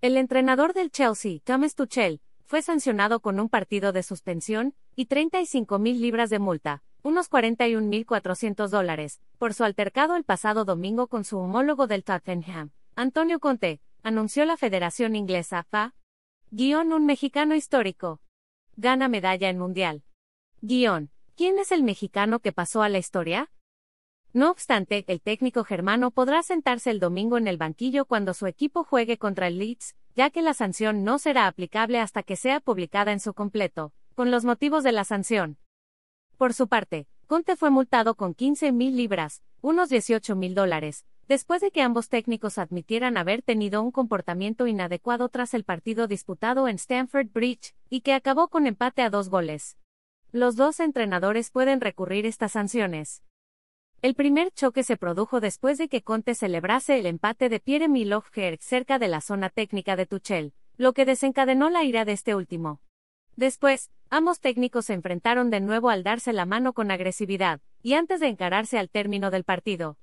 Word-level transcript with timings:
El 0.00 0.16
entrenador 0.16 0.74
del 0.74 0.92
Chelsea, 0.92 1.40
Thomas 1.42 1.74
Tuchel, 1.74 2.20
fue 2.44 2.62
sancionado 2.62 3.18
con 3.18 3.40
un 3.40 3.48
partido 3.48 3.90
de 3.90 4.04
suspensión 4.04 4.76
y 4.94 5.06
35 5.06 5.80
mil 5.80 6.00
libras 6.00 6.30
de 6.30 6.38
multa, 6.38 6.84
unos 7.02 7.28
41.400 7.28 8.68
dólares, 8.68 9.20
por 9.38 9.54
su 9.54 9.64
altercado 9.64 10.14
el 10.14 10.22
pasado 10.22 10.64
domingo 10.64 11.08
con 11.08 11.24
su 11.24 11.38
homólogo 11.38 11.88
del 11.88 12.04
Tottenham, 12.04 12.70
Antonio 12.94 13.40
Conte, 13.40 13.80
anunció 14.04 14.44
la 14.44 14.56
Federación 14.56 15.16
Inglesa, 15.16 15.64
FA. 15.64 15.96
Guión 16.52 16.92
un 16.92 17.04
mexicano 17.04 17.56
histórico. 17.56 18.20
Gana 18.76 19.08
medalla 19.08 19.48
en 19.48 19.58
Mundial. 19.58 20.04
Guión. 20.60 21.10
¿Quién 21.34 21.58
es 21.58 21.72
el 21.72 21.82
mexicano 21.82 22.38
que 22.38 22.52
pasó 22.52 22.82
a 22.82 22.88
la 22.88 22.98
historia? 22.98 23.50
No 24.32 24.50
obstante, 24.50 25.04
el 25.08 25.20
técnico 25.20 25.64
germano 25.64 26.10
podrá 26.10 26.42
sentarse 26.42 26.90
el 26.90 27.00
domingo 27.00 27.38
en 27.38 27.48
el 27.48 27.56
banquillo 27.56 28.04
cuando 28.04 28.34
su 28.34 28.46
equipo 28.46 28.84
juegue 28.84 29.16
contra 29.16 29.46
el 29.46 29.58
Leeds, 29.58 29.96
ya 30.14 30.30
que 30.30 30.42
la 30.42 30.52
sanción 30.52 31.02
no 31.02 31.18
será 31.18 31.46
aplicable 31.46 31.98
hasta 31.98 32.22
que 32.22 32.36
sea 32.36 32.60
publicada 32.60 33.12
en 33.12 33.20
su 33.20 33.32
completo, 33.32 33.92
con 34.14 34.30
los 34.30 34.44
motivos 34.44 34.84
de 34.84 34.92
la 34.92 35.04
sanción. 35.04 35.58
Por 36.36 36.52
su 36.52 36.68
parte, 36.68 37.06
Conte 37.26 37.56
fue 37.56 37.70
multado 37.70 38.14
con 38.16 38.34
15 38.34 38.72
mil 38.72 38.96
libras, 38.96 39.42
unos 39.60 39.88
18 39.88 40.36
mil 40.36 40.54
dólares, 40.54 41.04
después 41.26 41.60
de 41.60 41.70
que 41.70 41.82
ambos 41.82 42.08
técnicos 42.08 42.58
admitieran 42.58 43.16
haber 43.16 43.42
tenido 43.42 43.82
un 43.82 43.92
comportamiento 43.92 44.66
inadecuado 44.66 45.28
tras 45.28 45.54
el 45.54 45.64
partido 45.64 46.06
disputado 46.06 46.68
en 46.68 46.76
Stamford 46.76 47.28
Bridge, 47.32 47.74
y 47.90 48.00
que 48.02 48.14
acabó 48.14 48.48
con 48.48 48.66
empate 48.66 49.02
a 49.02 49.10
dos 49.10 49.28
goles. 49.28 49.76
Los 50.32 50.56
dos 50.56 50.80
entrenadores 50.80 51.50
pueden 51.50 51.80
recurrir 51.80 52.26
estas 52.26 52.52
sanciones. 52.52 53.22
El 54.00 54.14
primer 54.14 54.52
choque 54.52 54.84
se 54.84 54.96
produjo 54.96 55.40
después 55.40 55.76
de 55.76 55.88
que 55.88 56.02
Conte 56.02 56.36
celebrase 56.36 57.00
el 57.00 57.06
empate 57.06 57.48
de 57.48 57.58
Pierre 57.58 57.88
Milogger 57.88 58.56
cerca 58.60 59.00
de 59.00 59.08
la 59.08 59.20
zona 59.20 59.50
técnica 59.50 59.96
de 59.96 60.06
Tuchel, 60.06 60.54
lo 60.76 60.92
que 60.92 61.04
desencadenó 61.04 61.68
la 61.68 61.82
ira 61.82 62.04
de 62.04 62.12
este 62.12 62.36
último. 62.36 62.80
Después, 63.34 63.90
ambos 64.08 64.38
técnicos 64.38 64.86
se 64.86 64.92
enfrentaron 64.92 65.50
de 65.50 65.58
nuevo 65.58 65.90
al 65.90 66.04
darse 66.04 66.32
la 66.32 66.46
mano 66.46 66.74
con 66.74 66.92
agresividad, 66.92 67.60
y 67.82 67.94
antes 67.94 68.20
de 68.20 68.28
encararse 68.28 68.78
al 68.78 68.88
término 68.88 69.32
del 69.32 69.42
partido. 69.42 69.98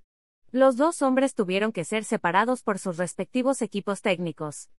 Los 0.52 0.76
dos 0.76 1.02
hombres 1.02 1.34
tuvieron 1.34 1.72
que 1.72 1.86
ser 1.86 2.04
separados 2.04 2.64
por 2.64 2.80
sus 2.80 2.98
respectivos 2.98 3.62
equipos 3.62 4.02
técnicos. 4.02 4.70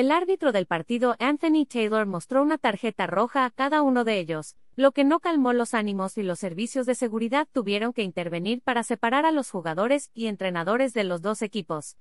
El 0.00 0.12
árbitro 0.12 0.50
del 0.50 0.64
partido 0.64 1.14
Anthony 1.18 1.66
Taylor 1.68 2.06
mostró 2.06 2.40
una 2.40 2.56
tarjeta 2.56 3.06
roja 3.06 3.44
a 3.44 3.50
cada 3.50 3.82
uno 3.82 4.02
de 4.02 4.18
ellos, 4.18 4.56
lo 4.74 4.92
que 4.92 5.04
no 5.04 5.20
calmó 5.20 5.52
los 5.52 5.74
ánimos 5.74 6.16
y 6.16 6.22
los 6.22 6.38
servicios 6.38 6.86
de 6.86 6.94
seguridad 6.94 7.46
tuvieron 7.52 7.92
que 7.92 8.02
intervenir 8.02 8.62
para 8.62 8.82
separar 8.82 9.26
a 9.26 9.30
los 9.30 9.50
jugadores 9.50 10.10
y 10.14 10.28
entrenadores 10.28 10.94
de 10.94 11.04
los 11.04 11.20
dos 11.20 11.42
equipos. 11.42 11.98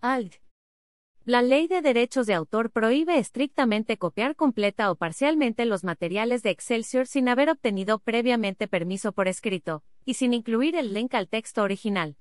ALD. 0.00 0.32
La 1.24 1.42
ley 1.42 1.68
de 1.68 1.80
derechos 1.80 2.26
de 2.26 2.34
autor 2.34 2.72
prohíbe 2.72 3.16
estrictamente 3.18 3.98
copiar 3.98 4.34
completa 4.34 4.90
o 4.90 4.96
parcialmente 4.96 5.64
los 5.64 5.84
materiales 5.84 6.42
de 6.42 6.50
Excelsior 6.50 7.06
sin 7.06 7.28
haber 7.28 7.50
obtenido 7.50 8.00
previamente 8.00 8.66
permiso 8.66 9.12
por 9.12 9.28
escrito, 9.28 9.84
y 10.04 10.14
sin 10.14 10.34
incluir 10.34 10.74
el 10.74 10.92
link 10.92 11.14
al 11.14 11.28
texto 11.28 11.62
original. 11.62 12.16